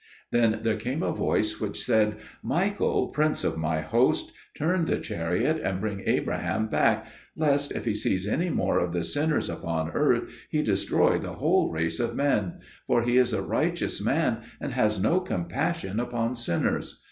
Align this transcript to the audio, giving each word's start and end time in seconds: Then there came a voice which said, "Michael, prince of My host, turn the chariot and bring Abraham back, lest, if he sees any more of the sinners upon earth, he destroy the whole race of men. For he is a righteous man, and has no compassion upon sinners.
Then 0.31 0.61
there 0.63 0.77
came 0.77 1.03
a 1.03 1.13
voice 1.13 1.59
which 1.61 1.79
said, 1.85 2.15
"Michael, 2.41 3.09
prince 3.09 3.43
of 3.43 3.55
My 3.55 3.81
host, 3.81 4.31
turn 4.57 4.85
the 4.85 4.97
chariot 4.97 5.59
and 5.61 5.79
bring 5.79 6.01
Abraham 6.07 6.69
back, 6.69 7.05
lest, 7.37 7.71
if 7.73 7.85
he 7.85 7.93
sees 7.93 8.27
any 8.27 8.49
more 8.49 8.79
of 8.79 8.93
the 8.93 9.03
sinners 9.03 9.47
upon 9.47 9.91
earth, 9.91 10.23
he 10.49 10.63
destroy 10.63 11.19
the 11.19 11.33
whole 11.33 11.69
race 11.71 11.99
of 11.99 12.15
men. 12.15 12.61
For 12.87 13.03
he 13.03 13.17
is 13.17 13.31
a 13.31 13.43
righteous 13.43 14.01
man, 14.03 14.39
and 14.59 14.73
has 14.73 14.99
no 14.99 15.19
compassion 15.19 15.99
upon 15.99 16.33
sinners. 16.33 16.99